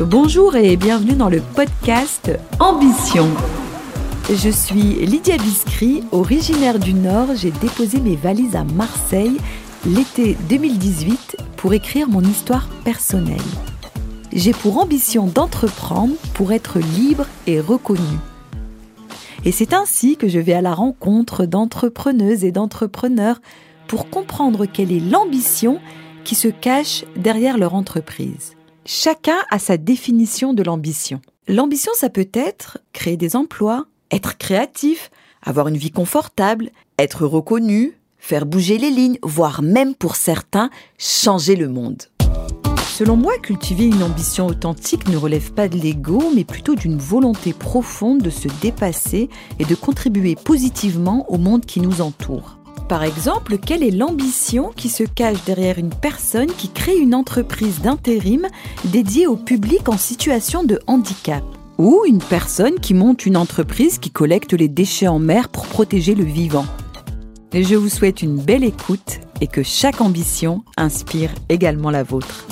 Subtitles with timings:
[0.00, 3.28] Bonjour et bienvenue dans le podcast Ambition.
[4.30, 7.34] Je suis Lydia Biscry, originaire du Nord.
[7.34, 9.36] J'ai déposé mes valises à Marseille
[9.84, 13.36] l'été 2018 pour écrire mon histoire personnelle.
[14.32, 18.00] J'ai pour ambition d'entreprendre pour être libre et reconnu.
[19.44, 23.42] Et c'est ainsi que je vais à la rencontre d'entrepreneuses et d'entrepreneurs
[23.86, 25.78] pour comprendre quelle est l'ambition
[26.24, 28.56] qui se cache derrière leur entreprise.
[28.86, 31.20] Chacun a sa définition de l'ambition.
[31.48, 35.10] L'ambition, ça peut être créer des emplois, être créatif,
[35.42, 41.56] avoir une vie confortable, être reconnu, faire bouger les lignes, voire même pour certains, changer
[41.56, 42.04] le monde.
[42.94, 47.52] Selon moi, cultiver une ambition authentique ne relève pas de l'ego, mais plutôt d'une volonté
[47.52, 49.28] profonde de se dépasser
[49.58, 52.59] et de contribuer positivement au monde qui nous entoure.
[52.90, 57.80] Par exemple, quelle est l'ambition qui se cache derrière une personne qui crée une entreprise
[57.80, 58.48] d'intérim
[58.86, 61.44] dédiée au public en situation de handicap
[61.78, 66.16] Ou une personne qui monte une entreprise qui collecte les déchets en mer pour protéger
[66.16, 66.66] le vivant
[67.54, 72.44] Je vous souhaite une belle écoute et que chaque ambition inspire également la vôtre.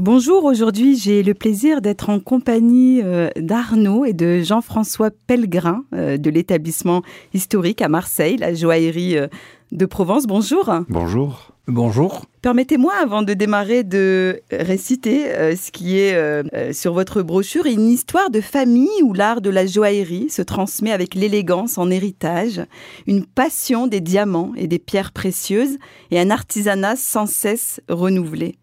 [0.00, 6.16] Bonjour, aujourd'hui j'ai le plaisir d'être en compagnie euh, d'Arnaud et de Jean-François Pellegrin euh,
[6.16, 7.02] de l'établissement
[7.34, 9.26] historique à Marseille, la joaillerie euh,
[9.72, 10.26] de Provence.
[10.26, 10.72] Bonjour.
[10.88, 11.52] Bonjour.
[11.68, 12.24] Bonjour.
[12.40, 18.40] Permettez-moi, avant de démarrer, de réciter ce qui est sur votre brochure, une histoire de
[18.40, 22.62] famille où l'art de la joaillerie se transmet avec l'élégance en héritage,
[23.06, 25.78] une passion des diamants et des pierres précieuses
[26.10, 28.56] et un artisanat sans cesse renouvelé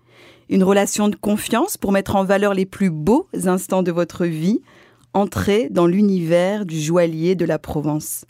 [0.49, 4.61] une relation de confiance pour mettre en valeur les plus beaux instants de votre vie,
[5.13, 8.25] entrer dans l'univers du joaillier de la Provence.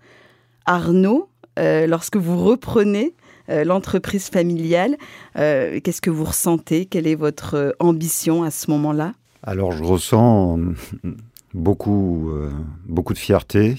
[0.65, 3.13] Arnaud, euh, lorsque vous reprenez
[3.49, 4.97] euh, l'entreprise familiale,
[5.37, 6.85] euh, qu'est-ce que vous ressentez?
[6.85, 9.13] Quelle est votre ambition à ce moment-là?
[9.43, 10.59] Alors je ressens
[11.53, 12.31] beaucoup,
[12.85, 13.75] beaucoup de fierté,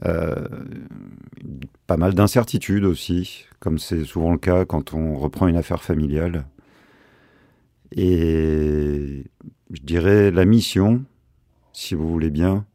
[0.00, 6.44] pas mal d'incertitude aussi, comme c'est souvent le cas quand on reprend une affaire familiale.
[7.92, 9.24] Et
[9.70, 11.04] je dirais la mission,
[11.72, 12.66] si vous voulez bien,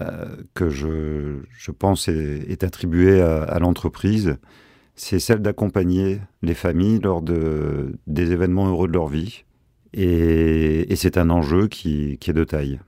[0.00, 4.36] euh, que je, je, pense est, attribuée à, l'entreprise,
[4.94, 9.44] c'est celle d'accompagner les familles lors de, des événements heureux de leur vie.
[9.92, 12.80] Et, c'est un enjeu qui est de taille.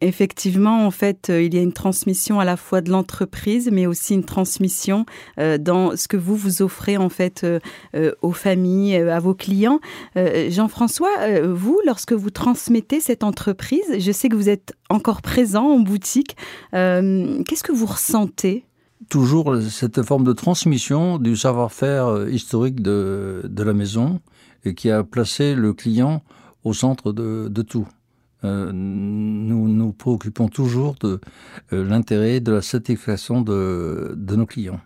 [0.00, 3.86] Effectivement, en fait, euh, il y a une transmission à la fois de l'entreprise, mais
[3.86, 5.06] aussi une transmission
[5.40, 9.80] euh, dans ce que vous vous offrez en fait euh, aux familles, à vos clients.
[10.16, 11.10] Jean-François,
[11.42, 16.36] vous, lorsque vous transmettez cette entreprise, je sais que vous êtes encore présent en boutique.
[16.72, 18.64] Qu'est-ce que vous ressentez?
[19.08, 24.20] Toujours cette forme de transmission du savoir-faire historique de, de, la maison
[24.64, 26.22] et qui a placé le client
[26.64, 27.86] au centre de, de tout.
[28.44, 31.20] Euh, nous nous préoccupons toujours de
[31.72, 34.80] euh, l'intérêt de la satisfaction de, de, nos clients.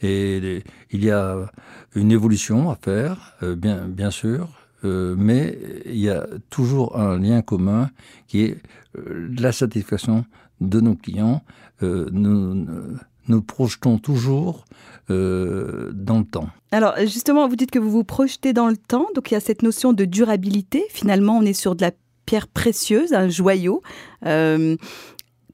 [0.00, 1.50] Et il y a
[1.94, 4.48] une évolution à faire, euh, bien, bien sûr,
[4.86, 7.88] mais il y a toujours un lien commun
[8.26, 8.58] qui est
[8.94, 10.26] la satisfaction
[10.60, 11.42] de nos clients.
[11.80, 12.66] nous,
[13.28, 14.64] nous projetons toujours
[15.10, 16.48] euh, dans le temps.
[16.70, 19.40] Alors justement, vous dites que vous vous projetez dans le temps, donc il y a
[19.40, 20.84] cette notion de durabilité.
[20.90, 21.90] Finalement, on est sur de la
[22.26, 23.82] pierre précieuse, un joyau.
[24.26, 24.76] Euh,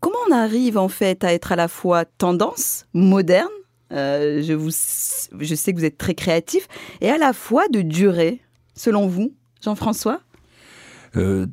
[0.01, 3.49] comment on arrive en fait à être à la fois tendance, moderne,
[3.93, 6.69] euh, je, vous, je sais que vous êtes très créatif,
[7.01, 8.41] et à la fois de durée,
[8.75, 9.33] selon vous,
[9.63, 10.21] Jean-François?
[11.17, 11.47] Euh,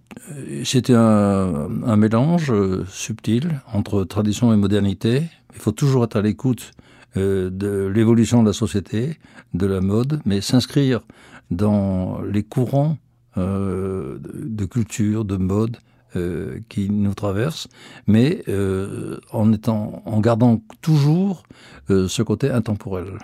[0.64, 2.54] C'était un, un, mélange
[2.88, 5.24] subtil entre tradition et modernité.
[5.56, 6.72] Il faut toujours être à l'écoute
[7.16, 9.18] de l'évolution de la société,
[9.56, 11.02] de la mode, mais s'inscrire
[11.50, 12.98] dans les courants
[13.38, 15.78] euh, de culture, de mode
[16.16, 17.68] euh, qui nous traversent,
[18.08, 21.44] mais euh, en, étant, en gardant toujours
[21.90, 23.20] ce côté intemporel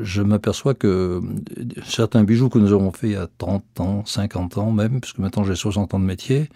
[0.00, 1.20] je m'aperçois que
[1.84, 5.56] certains bijoux que nous avons faits a 30 ans, 50 ans même, puisque maintenant j'ai
[5.56, 6.48] 60 ans de métier,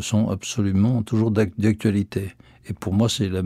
[0.00, 2.32] sont absolument toujours d'actualité.
[2.66, 3.42] Et pour moi, c'est la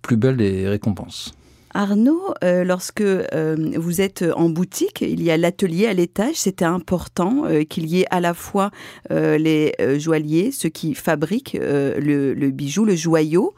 [0.00, 1.34] plus belle des récompenses.
[1.74, 6.36] Arnaud, euh, lorsque euh, vous êtes en boutique, il y a l'atelier à l'étage.
[6.36, 8.70] C'était important euh, qu'il y ait à la fois
[9.10, 13.54] les joailliers, ceux qui fabriquent le, bijou, le joyau,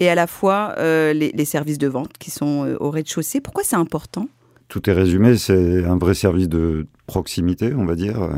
[0.00, 3.40] et à la fois les, services de vente qui sont au rez-de-chaussée.
[3.40, 4.28] Pourquoi c'est important?
[4.68, 8.28] Tout est résumé, c'est un vrai service de proximité, on va dire.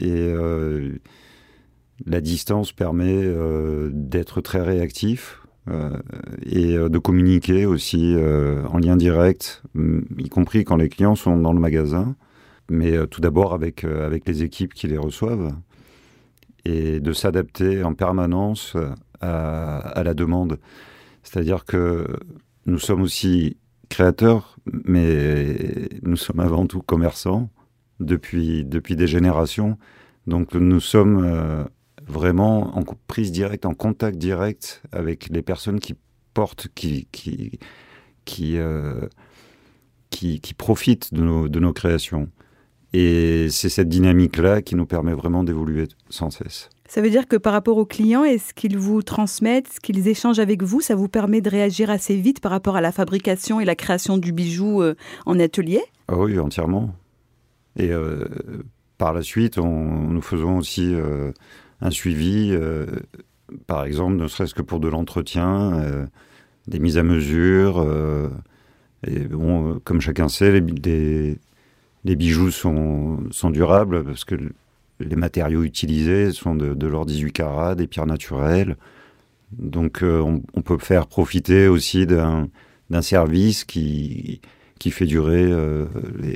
[0.00, 0.32] et
[2.06, 3.22] la distance permet
[3.92, 9.62] d'être très réactif, et euh, de communiquer aussi euh, en lien direct,
[10.18, 12.16] y compris quand les clients sont dans le magasin,
[12.68, 15.52] mais tout d'abord avec, avec les équipes qui les reçoivent,
[16.64, 18.76] et de s'adapter en permanence
[19.20, 20.58] à, à la demande.
[21.22, 22.06] C'est-à-dire que
[22.66, 23.56] nous sommes aussi
[23.88, 27.50] créateurs, mais nous sommes avant tout commerçants
[28.00, 29.76] depuis, depuis des générations.
[30.26, 31.66] Donc nous sommes
[32.06, 35.94] vraiment en prise directe, en contact direct avec les personnes qui
[36.34, 37.58] portent, qui, qui,
[38.24, 39.08] qui, euh,
[40.10, 42.28] qui, qui, profitent de nos, de nos créations.
[42.92, 46.68] Et c'est cette dynamique-là qui nous permet vraiment d'évoluer sans cesse.
[46.88, 50.40] Ça veut dire que par rapport aux clients, est-ce qu'ils vous transmettent, ce qu'ils échangent
[50.40, 53.64] avec vous, ça vous permet de réagir assez vite par rapport à la fabrication et
[53.64, 54.94] la création du bijou euh,
[55.24, 55.80] en atelier?
[56.08, 56.94] Ah Oui, entièrement.
[57.76, 58.26] Et euh,
[58.98, 60.94] par la suite, on, nous faisons aussi
[61.82, 62.86] un suivi, euh,
[63.66, 66.06] par exemple, ne serait-ce que pour de l'entretien, euh,
[66.68, 67.78] des mises à mesure.
[67.80, 68.28] Euh,
[69.06, 69.26] et
[69.84, 73.18] comme chacun sait, les, bijoux sont,
[73.50, 74.36] durables parce que
[75.00, 78.76] les matériaux utilisés sont de, de l'ordre 18 carats, des pierres naturelles.
[79.50, 82.48] Donc on, on, peut faire profiter aussi d'un
[83.00, 84.40] service qui,
[84.82, 85.86] qui fait durer euh,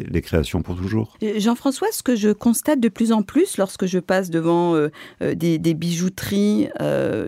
[0.08, 1.18] les, créations pour toujours.
[1.36, 4.88] Jean-François, ce que je constate de plus en plus lorsque je passe devant euh,
[5.20, 6.68] euh, des, bijouteries,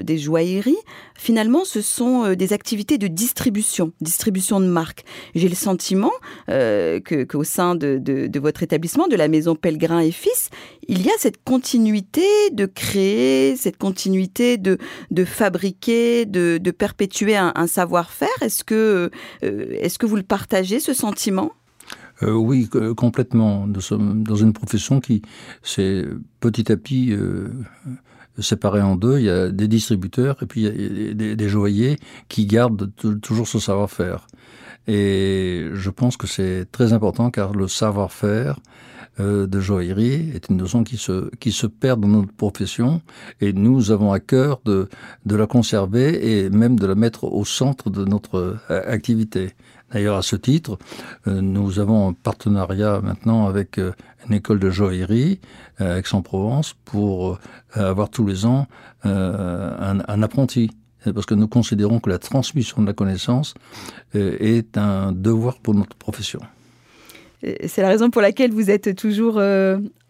[0.00, 0.78] des joailleries,
[1.16, 5.04] finalement, ce sont des activités de distribution, distribution de marques.
[5.34, 6.12] J'ai le sentiment
[6.46, 10.50] qu'au sein de, votre établissement, de la maison Pellegrin et Fils,
[10.86, 12.22] il y a cette continuité
[12.52, 14.78] de créer, cette continuité de,
[15.24, 18.28] fabriquer, de, perpétuer un, un savoir-faire.
[18.40, 19.10] Est-ce que,
[19.42, 21.07] est-ce que vous le partagez, ce sentiment
[22.22, 23.66] euh, oui, complètement.
[23.66, 25.22] Nous sommes dans une profession qui
[25.62, 26.04] s'est
[26.40, 27.48] petit à petit euh,
[28.38, 29.18] séparée en deux.
[29.18, 32.90] Il y a des distributeurs et puis il y a des, joailliers qui gardent
[33.22, 34.26] toujours ce savoir-faire.
[34.86, 38.58] Et je pense que c'est très important car le savoir-faire
[39.20, 43.02] euh, de joaillerie est une notion qui se, qui se perd dans notre profession
[43.40, 44.88] et nous avons à cœur de,
[45.26, 49.50] de la conserver et même de la mettre au centre de notre activité.
[49.92, 50.78] D'ailleurs, à ce titre,
[51.26, 53.92] euh, nous avons un partenariat maintenant avec euh,
[54.28, 55.40] une école de joaillerie
[55.78, 57.38] à euh, Aix-en-Provence pour
[57.72, 58.66] avoir tous les ans
[59.04, 60.70] un, apprenti.
[61.14, 63.54] Parce que nous considérons que la transmission de la connaissance
[64.14, 66.40] est un devoir pour notre profession.
[67.40, 69.40] C'est la raison pour laquelle vous êtes toujours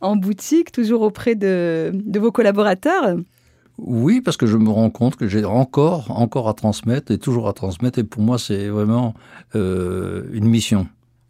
[0.01, 3.17] en boutique, toujours auprès de vos collaborateurs
[3.79, 7.49] oui, parce que je me rends compte que j'ai encore, encore à transmettre et toujours
[7.49, 7.99] à transmettre.
[8.01, 9.15] Et pour moi, c'est vraiment
[9.55, 10.89] euh, une mission,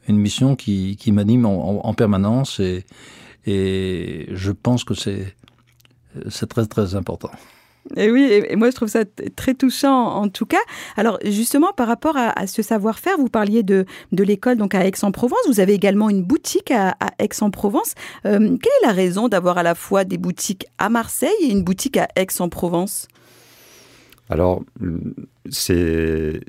[0.09, 2.59] une mission qui, qui m'anime en, en, permanence.
[2.59, 2.87] Et,
[3.47, 5.35] et je pense que c'est
[6.49, 7.31] très très important.
[7.97, 9.05] Et oui, et, moi je trouve ça
[9.37, 10.59] très touchant en tout cas.
[10.97, 15.39] Alors justement, par rapport à, ce savoir-faire, vous parliez de, l'école donc à Aix-en-Provence.
[15.47, 17.95] Vous avez également une boutique à, Aix-en-Provence.
[18.27, 21.65] Euh, quelle est la raison d'avoir à la fois des boutiques à Marseille et une
[21.65, 23.09] boutique à Aix-en-Provence?
[24.31, 24.63] Alors,
[25.51, 26.41] c'est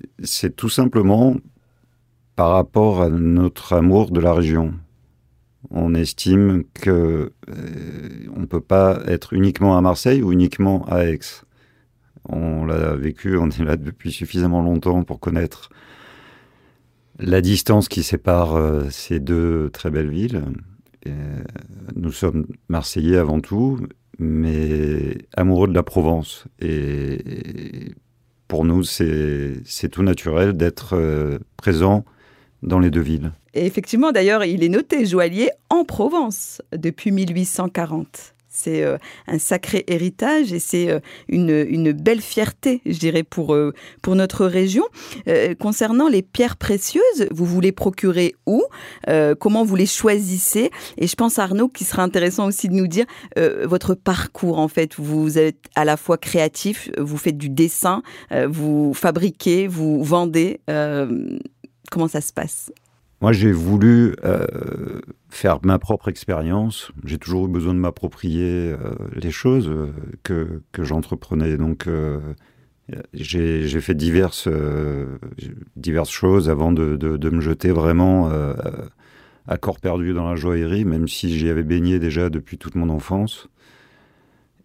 [0.55, 1.35] tout simplement
[2.35, 4.73] par rapport à notre amour de la région
[5.71, 11.05] on estime que euh, on ne peut pas être uniquement à Marseille ou uniquement à
[11.05, 11.19] Aix.
[12.27, 15.69] On l'a vécu, on est là depuis suffisamment longtemps pour connaître
[17.19, 20.43] la distance qui sépare euh, ces deux très belles villes.
[21.95, 23.79] nous sommes Marseillais avant tout,
[24.19, 26.45] mais amoureux de la Provence.
[26.59, 27.93] Et
[28.49, 32.03] pour nous, c'est tout naturel d'être euh, présent
[32.63, 33.31] dans les deux villes.
[33.53, 38.33] Et effectivement, d'ailleurs, il est noté joaillier en Provence depuis 1840.
[38.51, 38.97] C'est euh,
[39.27, 44.45] un sacré héritage et c'est euh, une, belle fierté, je dirais, pour, euh, pour notre
[44.45, 44.83] région.
[45.59, 48.63] concernant les pierres précieuses, vous voulez procurer où?
[49.39, 50.71] Comment vous les choisissez?
[50.97, 53.05] Et je pense, Arnaud, qu'il sera intéressant aussi de nous dire
[53.63, 54.95] votre parcours, en fait.
[54.95, 58.01] Vous êtes à la fois créatif, vous faites du dessin,
[58.47, 60.59] vous fabriquez, vous vendez.
[61.89, 62.71] Comment ça se passe?
[63.21, 66.91] Moi, j'ai voulu euh, faire ma propre expérience.
[67.03, 69.91] J'ai toujours eu besoin de m'approprier euh, les choses euh,
[70.23, 71.57] que, que j'entreprenais.
[71.57, 71.87] Donc,
[73.13, 74.47] j'ai fait diverses,
[75.75, 78.31] diverses choses avant de, de, me jeter vraiment
[79.47, 82.89] à corps perdu dans la joaillerie, même si j'y avais baigné déjà depuis toute mon
[82.89, 83.47] enfance.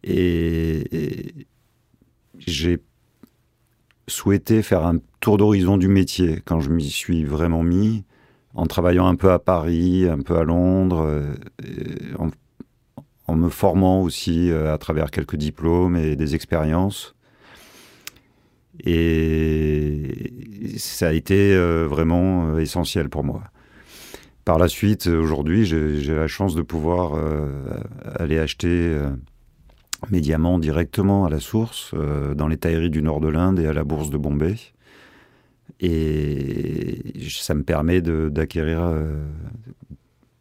[0.04, 1.46] Et
[2.38, 2.78] j'ai
[4.06, 8.04] souhaité faire un tour d'horizon du métier quand je m'y suis vraiment mis
[8.54, 11.34] en travaillant un peu à Paris, un peu à Londres, euh,
[12.18, 12.30] en,
[13.26, 17.14] en, me formant aussi euh, à travers quelques diplômes et des expériences.
[18.84, 23.42] Et ça a été euh, vraiment essentiel pour moi.
[24.44, 27.18] par la suite, aujourd'hui, j'ai la chance de pouvoir
[28.18, 28.94] aller acheter
[30.10, 31.94] mes diamants directement à la source,
[32.36, 34.56] dans les tailleries du nord de l'Inde et à la bourse de Bombay.
[35.80, 38.94] Et ça me permet d'acquérir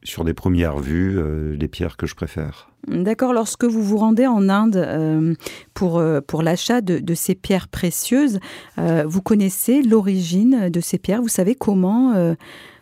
[0.03, 2.73] sur des premières vues les pierres que je préfère.
[2.87, 5.35] D'accord, lorsque vous vous rendez en Inde euh,
[5.73, 8.39] pour, euh, pour l'achat de, ces pierres précieuses,
[8.77, 12.35] euh, vous connaissez l'origine de ces pierres, vous savez comment,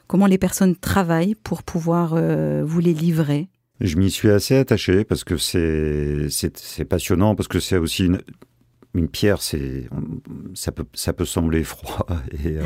[0.07, 2.15] comment les personnes travaillent pour pouvoir
[2.63, 3.49] vous les livrer?
[3.81, 8.21] Je m'y suis assez attaché parce que c'est passionnant, parce que c'est aussi une,
[8.93, 9.89] une pierre, c'est
[10.53, 12.05] ça peut, ça peut sembler froid
[12.45, 12.57] et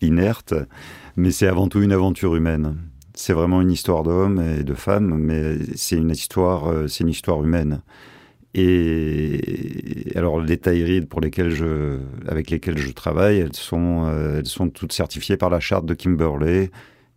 [0.06, 0.54] inerte,
[1.16, 2.76] mais c'est avant tout une aventure humaine.
[3.14, 7.10] C'est vraiment une histoire d'hommes et de femmes, mais c'est une histoire, euh, c'est une
[7.10, 7.82] histoire humaine.
[8.54, 14.46] Et alors les tailleries pour lesquelles je, avec lesquelles je travaille, elles sont, euh, elles
[14.46, 16.70] sont toutes certifiées par la charte de Kimberley,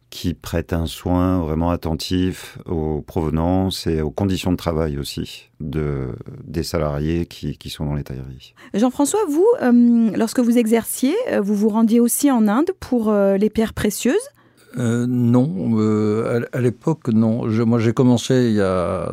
[0.09, 6.09] qui prête un soin vraiment attentif aux provenances et aux conditions de travail aussi de,
[6.45, 8.53] des salariés qui, qui sont dans les tailleries.
[8.74, 13.74] Jean-François, vous, euh, lorsque vous exerciez, vous vous rendiez aussi en Inde pour les pierres
[13.74, 14.29] précieuses?
[14.77, 17.47] Euh, non, euh, à, l'époque, non.
[17.65, 19.09] moi, j'ai commencé il y a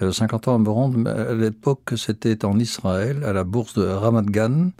[0.00, 3.74] 50 euh, ans à me rendre, mais à l'époque, c'était en Israël, à la bourse
[3.74, 4.70] de Ramat Gan,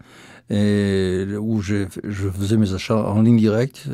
[0.48, 3.88] et où je faisais mes achats en ligne directe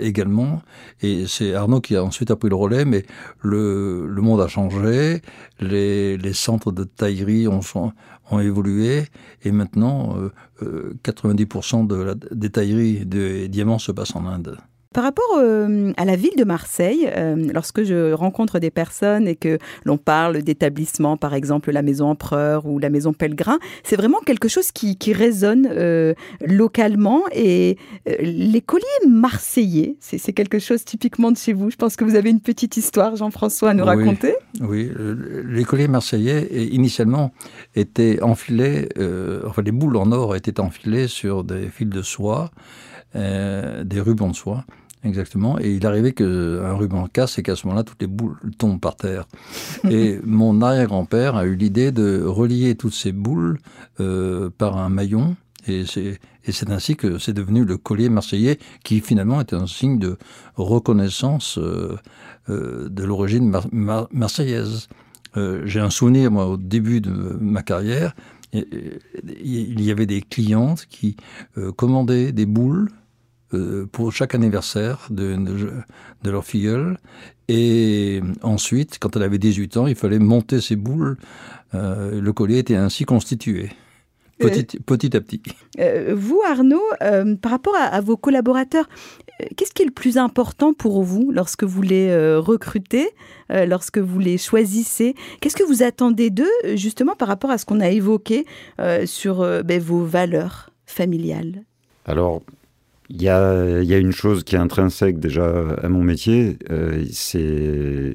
[0.00, 0.62] également.
[1.00, 3.04] Et c'est Arnaud qui a ensuite pris le relais, mais
[3.40, 5.22] le, le monde a changé,
[5.60, 7.60] les, les, centres de taillerie ont,
[8.30, 9.04] ont évolué,
[9.44, 10.16] et maintenant,
[10.60, 14.58] 90% de la, des tailleries de diamants se passent en Inde.
[14.92, 19.36] Par rapport euh, à la ville de Marseille, euh, lorsque je rencontre des personnes et
[19.36, 24.18] que l'on parle d'établissements, par exemple la Maison Empereur ou la Maison Pellegrin, c'est vraiment
[24.20, 26.14] quelque chose qui, résonne euh,
[26.46, 27.22] localement.
[27.32, 31.70] Et les colliers marseillais, c'est quelque chose typiquement de chez vous.
[31.70, 34.34] Je pense que vous avez une petite histoire, Jean-François, à nous raconter.
[34.60, 34.90] Oui,
[35.44, 37.32] les colliers marseillais, initialement,
[37.74, 38.88] étaient enfilés,
[39.46, 42.50] enfin les boules en or étaient enfilées sur des fils de soie.
[43.14, 44.64] des rubans de soie.
[45.04, 45.58] Exactement.
[45.58, 48.96] Et il arrivait qu'un ruban casse et qu'à ce moment-là, toutes les boules tombent par
[48.96, 49.26] terre.
[49.90, 53.58] et mon arrière-grand-père a eu l'idée de relier toutes ces boules
[54.00, 55.36] euh, par un maillon.
[55.66, 60.18] Et c'est, ainsi que c'est devenu le collier marseillais, qui finalement était un signe de
[60.56, 61.96] reconnaissance euh,
[62.48, 64.88] euh, de l'origine marseillaise.
[65.36, 68.14] j'ai un souvenir, moi, au début de ma carrière,
[68.52, 71.16] il y avait des clientes qui
[71.76, 72.90] commandaient des boules
[73.54, 76.98] euh, pour chaque anniversaire de, de, leur filleule.
[77.48, 81.16] Et ensuite, quand elle avait 18 ans, il fallait monter ses boules.
[81.74, 83.70] Euh, le collier était ainsi constitué.
[84.38, 85.40] Petit, petit à petit.
[85.78, 86.82] Euh, vous, Arnaud,
[87.40, 88.88] par rapport à, vos collaborateurs,
[89.56, 93.10] qu'est-ce qui est le plus important pour vous lorsque vous les recrutez,
[93.50, 95.14] lorsque vous les choisissez?
[95.40, 98.44] Qu'est-ce que vous attendez d'eux, justement, par rapport à ce qu'on a évoqué
[99.04, 101.62] sur ben, vos valeurs familiales?
[102.06, 102.42] Alors,
[103.14, 107.04] il y a, y a, une chose qui est intrinsèque déjà à mon métier, euh,
[107.12, 108.14] c'est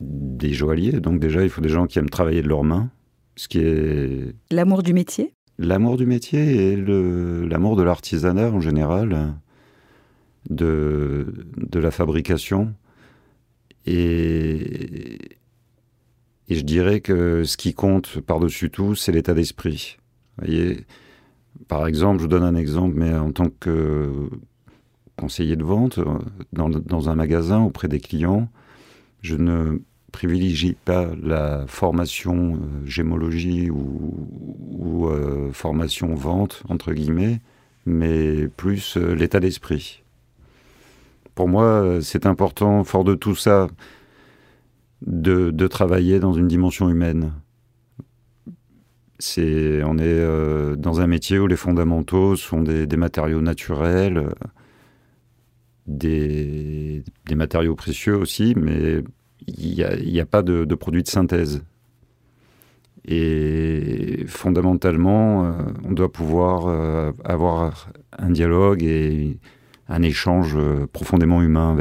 [0.00, 1.00] des joailliers.
[1.00, 2.90] Donc déjà, il faut des gens qui aiment travailler de leurs mains,
[3.34, 4.36] ce qui est...
[4.52, 5.34] L'amour du métier?
[5.58, 9.34] L'amour du métier et l'amour de l'artisanat en général,
[10.48, 12.72] de, de la fabrication.
[13.84, 15.18] Et,
[16.48, 19.96] et je dirais que ce qui compte par-dessus tout, c'est l'état d'esprit.
[20.38, 20.86] Vous voyez,
[21.68, 24.28] par exemple, je vous donne un exemple, mais en tant que
[25.16, 26.18] conseiller de vente euh,
[26.52, 28.48] dans, un magasin auprès des clients,
[29.22, 29.78] je ne
[30.12, 37.40] privilégie pas la formation euh, gémologie ou, euh, formation vente, entre guillemets,
[37.86, 40.02] mais plus l'état d'esprit.
[41.34, 43.66] Pour moi, c'est important, fort de tout ça,
[45.02, 47.32] de travailler dans une dimension humaine
[49.38, 54.28] on est euh, dans un métier où les fondamentaux sont des, matériaux naturels,
[55.86, 57.02] des,
[57.34, 59.02] matériaux précieux aussi, mais
[59.46, 61.62] il n'y a, pas de, produits de synthèse.
[63.06, 65.52] Et fondamentalement, euh,
[65.84, 69.38] on doit pouvoir euh, avoir un dialogue et
[69.88, 70.56] un échange
[70.92, 71.76] profondément humain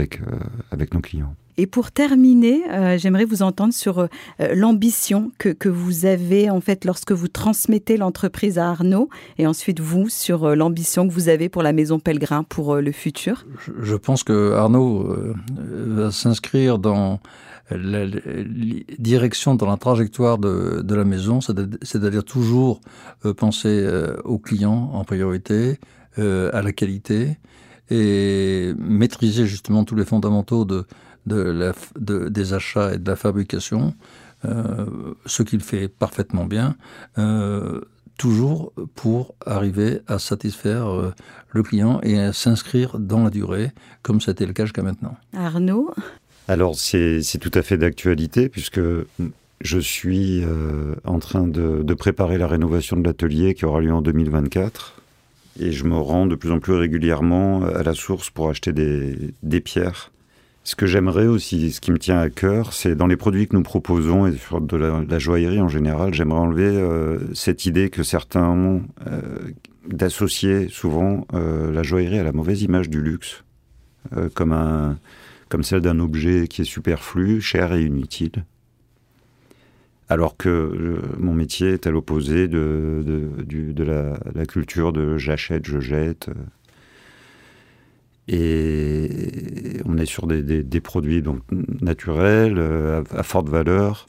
[0.71, 1.35] avec nos clients.
[1.57, 4.07] Et pour terminer, euh, j'aimerais vous entendre sur euh,
[4.55, 9.79] l'ambition que, que, vous avez en fait lorsque vous transmettez l'entreprise à Arnaud et ensuite
[9.79, 13.45] vous sur euh, l'ambition que vous avez pour la maison Pellegrin pour le futur.
[13.81, 15.15] Je, pense que Arnaud
[15.67, 17.19] va s'inscrire dans
[17.69, 18.05] la,
[18.97, 22.81] direction, dans la trajectoire de, de la maison, c'est-à-dire toujours
[23.37, 23.87] penser
[24.23, 25.79] aux clients en priorité,
[26.17, 27.37] à la qualité
[27.89, 30.85] et maîtriser justement tous les fondamentaux de,
[31.25, 33.93] des achats et de la fabrication,
[34.45, 34.85] euh,
[35.25, 36.75] ce qu'il fait parfaitement bien,
[37.17, 37.79] euh,
[38.17, 41.13] toujours pour arriver à satisfaire euh,
[41.51, 45.15] le client et à s'inscrire dans la durée, comme c'était le cas jusqu'à maintenant.
[45.33, 45.93] Arnaud?
[46.49, 48.81] Alors c'est tout à fait d'actualité, puisque
[49.61, 50.43] je suis
[51.05, 55.01] en train de, de, préparer la rénovation de l'atelier qui aura lieu en 2024.
[55.61, 59.33] Et je me rends de plus en plus régulièrement à la source pour acheter des,
[59.41, 60.11] des pierres
[60.63, 63.55] ce que j'aimerais aussi, ce qui me tient à cœur, c'est dans les produits que
[63.55, 68.01] nous proposons et sur de la, joaillerie en général, j'aimerais enlever euh, cette idée que
[68.01, 69.19] certains ont euh,
[69.87, 73.43] d'associer souvent euh, la joaillerie à la mauvaise image du luxe,
[74.33, 74.97] comme, un,
[75.47, 78.43] comme celle d'un objet qui est superflu, cher et inutile.
[80.09, 83.01] Alors que mon métier est à l'opposé de,
[83.45, 86.29] de, la, culture de j'achète, je jette.
[88.27, 91.41] Et on est sur des, produits donc
[91.81, 94.07] naturels, euh, à, forte valeur,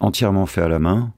[0.00, 1.12] entièrement faits à la main,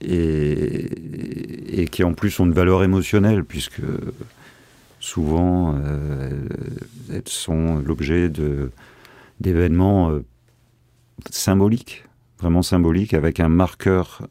[0.00, 3.82] et, qui en plus ont une valeur émotionnelle, puisque
[4.98, 6.30] souvent euh,
[7.12, 8.28] elles sont l'objet
[9.40, 10.24] d'événements euh,
[11.30, 12.04] symboliques,
[12.40, 14.26] vraiment symboliques, avec un marqueur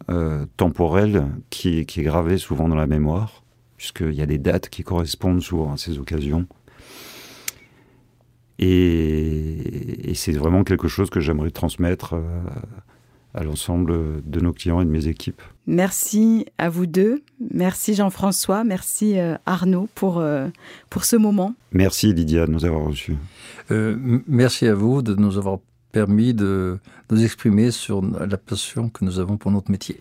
[0.57, 3.42] temporel qui est gravé souvent dans la mémoire
[3.83, 6.47] puisqu'il y a des dates qui correspondent souvent à ces occasions.
[8.57, 12.21] Et, c'est vraiment quelque chose que j'aimerais transmettre euh,
[13.33, 15.41] à l'ensemble de nos clients et de mes équipes.
[15.67, 17.23] Merci à vous deux.
[17.51, 18.63] Merci Jean-François.
[18.63, 20.47] Merci euh, Arnaud pour, euh,
[20.89, 21.53] pour ce moment.
[21.73, 23.17] Merci Lydia de nous avoir reçus.
[23.69, 25.57] merci à vous de nous avoir
[25.91, 26.79] permis de
[27.11, 29.99] nous exprimer sur la passion que nous avons pour notre métier.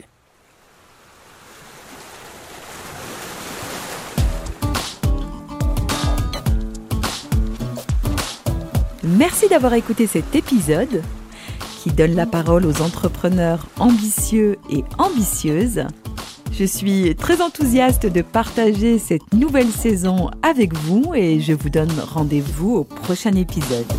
[9.05, 11.03] Merci d'avoir écouté cet épisode
[11.83, 15.83] qui donne la parole aux entrepreneurs ambitieux et ambitieuses.
[16.53, 21.91] Je suis très enthousiaste de partager cette nouvelle saison avec vous et je vous donne
[21.99, 23.91] rendez-vous au prochain épisode.